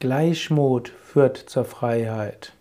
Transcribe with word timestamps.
Gleichmut 0.00 0.88
führt 0.88 1.38
zur 1.38 1.64
Freiheit. 1.64 2.52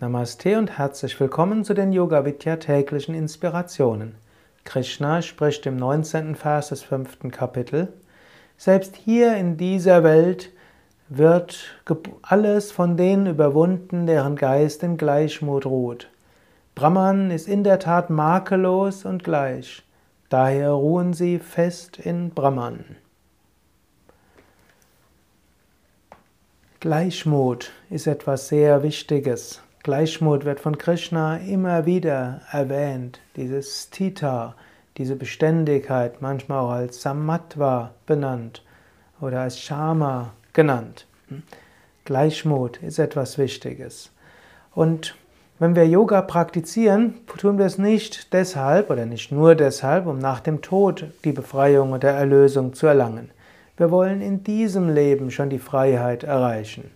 Namaste 0.00 0.58
und 0.58 0.78
herzlich 0.78 1.20
willkommen 1.20 1.64
zu 1.64 1.74
den 1.74 1.92
Yoga 1.92 2.24
Vidya 2.24 2.56
täglichen 2.56 3.14
Inspirationen. 3.14 4.16
Krishna 4.64 5.22
spricht 5.22 5.64
im 5.66 5.76
19. 5.76 6.34
Vers 6.34 6.70
des 6.70 6.82
5. 6.82 7.30
Kapitel: 7.30 7.92
Selbst 8.56 8.96
hier 8.96 9.36
in 9.36 9.56
dieser 9.56 10.02
Welt 10.02 10.50
wird 11.08 11.66
alles 12.22 12.72
von 12.72 12.96
denen 12.96 13.26
überwunden, 13.26 14.06
deren 14.06 14.34
Geist 14.34 14.82
in 14.82 14.96
Gleichmut 14.96 15.66
ruht. 15.66 16.08
Brahman 16.74 17.30
ist 17.30 17.46
in 17.46 17.62
der 17.62 17.78
Tat 17.78 18.10
makellos 18.10 19.04
und 19.04 19.22
gleich. 19.22 19.84
Daher 20.30 20.70
ruhen 20.70 21.12
sie 21.12 21.38
fest 21.38 21.98
in 21.98 22.30
Brahman. 22.30 22.96
Gleichmut 26.84 27.72
ist 27.88 28.06
etwas 28.06 28.48
sehr 28.48 28.82
Wichtiges. 28.82 29.62
Gleichmut 29.82 30.44
wird 30.44 30.60
von 30.60 30.76
Krishna 30.76 31.38
immer 31.38 31.86
wieder 31.86 32.42
erwähnt. 32.52 33.20
Dieses 33.36 33.84
Stita, 33.84 34.54
diese 34.98 35.16
Beständigkeit, 35.16 36.20
manchmal 36.20 36.58
auch 36.58 36.72
als 36.72 37.00
Samatva 37.00 37.92
benannt 38.04 38.62
oder 39.22 39.40
als 39.40 39.58
Shama 39.58 40.34
genannt. 40.52 41.06
Gleichmut 42.04 42.76
ist 42.82 42.98
etwas 42.98 43.38
Wichtiges. 43.38 44.10
Und 44.74 45.14
wenn 45.58 45.76
wir 45.76 45.88
Yoga 45.88 46.20
praktizieren, 46.20 47.14
tun 47.38 47.56
wir 47.56 47.64
es 47.64 47.78
nicht 47.78 48.34
deshalb 48.34 48.90
oder 48.90 49.06
nicht 49.06 49.32
nur 49.32 49.54
deshalb, 49.54 50.04
um 50.04 50.18
nach 50.18 50.40
dem 50.40 50.60
Tod 50.60 51.06
die 51.24 51.32
Befreiung 51.32 51.92
oder 51.92 52.10
Erlösung 52.10 52.74
zu 52.74 52.86
erlangen. 52.86 53.30
Wir 53.76 53.90
wollen 53.90 54.20
in 54.20 54.44
diesem 54.44 54.88
Leben 54.88 55.30
schon 55.30 55.50
die 55.50 55.58
Freiheit 55.58 56.22
erreichen. 56.22 56.90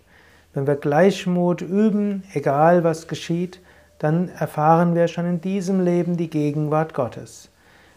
Wenn 0.55 0.67
wir 0.67 0.77
Gleichmut 0.77 1.61
üben, 1.61 2.23
egal 2.35 2.85
was 2.85 3.09
geschieht, 3.09 3.61
dann 3.99 4.29
erfahren 4.29 4.95
wir 4.95 5.09
schon 5.09 5.27
in 5.27 5.41
diesem 5.41 5.85
Leben 5.85 6.17
die 6.17 6.31
Gegenwart 6.31 6.95
Gottes. 6.95 7.51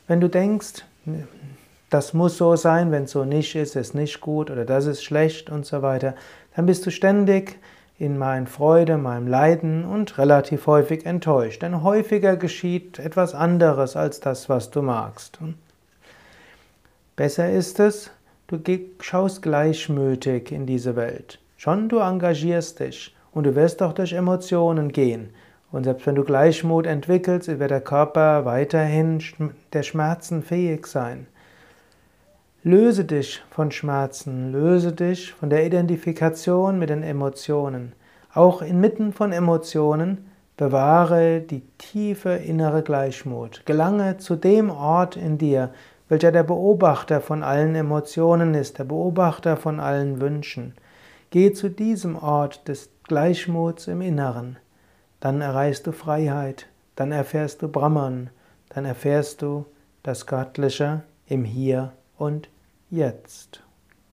Wenn 0.07 0.19
du 0.19 0.27
denkst, 0.27 0.83
das 1.89 2.13
muss 2.13 2.37
so 2.37 2.55
sein, 2.55 2.91
wenn 2.91 3.03
es 3.03 3.11
so 3.11 3.23
nicht 3.23 3.55
ist, 3.55 3.75
ist 3.75 3.93
nicht 3.93 4.19
gut 4.19 4.49
oder 4.49 4.65
das 4.65 4.85
ist 4.85 5.03
schlecht 5.03 5.49
und 5.49 5.65
so 5.65 5.81
weiter, 5.81 6.15
dann 6.55 6.65
bist 6.65 6.85
du 6.85 6.89
ständig 6.91 7.59
in 7.99 8.17
meinen 8.17 8.47
Freude, 8.47 8.97
meinem 8.97 9.27
Leiden 9.27 9.85
und 9.85 10.17
relativ 10.17 10.65
häufig 10.65 11.05
enttäuscht. 11.05 11.61
Denn 11.61 11.83
häufiger 11.83 12.35
geschieht 12.35 12.97
etwas 12.97 13.35
anderes 13.35 13.95
als 13.95 14.19
das, 14.19 14.49
was 14.49 14.71
du 14.71 14.81
magst. 14.81 15.37
Besser 17.15 17.51
ist 17.51 17.79
es, 17.79 18.09
Du 18.51 18.59
schaust 18.99 19.41
gleichmütig 19.41 20.51
in 20.51 20.65
diese 20.65 20.97
Welt. 20.97 21.39
Schon 21.55 21.87
du 21.87 21.99
engagierst 21.99 22.81
dich 22.81 23.15
und 23.31 23.45
du 23.45 23.55
wirst 23.55 23.81
auch 23.81 23.93
durch 23.93 24.11
Emotionen 24.11 24.91
gehen. 24.91 25.29
Und 25.71 25.85
selbst 25.85 26.05
wenn 26.05 26.15
du 26.15 26.25
Gleichmut 26.25 26.85
entwickelst, 26.85 27.47
wird 27.47 27.71
der 27.71 27.79
Körper 27.79 28.43
weiterhin 28.43 29.23
der 29.71 29.83
Schmerzen 29.83 30.43
fähig 30.43 30.85
sein. 30.85 31.27
Löse 32.61 33.05
dich 33.05 33.41
von 33.51 33.71
Schmerzen, 33.71 34.51
löse 34.51 34.91
dich 34.91 35.31
von 35.31 35.49
der 35.49 35.65
Identifikation 35.65 36.77
mit 36.77 36.89
den 36.89 37.03
Emotionen. 37.03 37.93
Auch 38.33 38.61
inmitten 38.61 39.13
von 39.13 39.31
Emotionen 39.31 40.29
bewahre 40.57 41.39
die 41.39 41.63
tiefe 41.77 42.31
innere 42.31 42.83
Gleichmut. 42.83 43.63
Gelange 43.65 44.17
zu 44.17 44.35
dem 44.35 44.69
Ort 44.69 45.15
in 45.15 45.37
dir, 45.37 45.71
welcher 46.11 46.33
der 46.33 46.43
Beobachter 46.43 47.21
von 47.21 47.41
allen 47.41 47.73
Emotionen 47.73 48.53
ist, 48.53 48.79
der 48.79 48.83
Beobachter 48.83 49.55
von 49.55 49.79
allen 49.79 50.19
Wünschen. 50.19 50.73
Geh 51.29 51.53
zu 51.53 51.69
diesem 51.69 52.17
Ort 52.17 52.67
des 52.67 52.89
Gleichmuts 53.05 53.87
im 53.87 54.01
Inneren. 54.01 54.57
Dann 55.21 55.39
erreichst 55.39 55.87
du 55.87 55.93
Freiheit, 55.93 56.67
dann 56.97 57.13
erfährst 57.13 57.61
du 57.61 57.69
Brahman, 57.69 58.29
dann 58.67 58.83
erfährst 58.83 59.41
du 59.41 59.65
das 60.03 60.25
Göttliche 60.25 61.03
im 61.27 61.45
Hier 61.45 61.93
und 62.17 62.49
Jetzt. 62.89 63.63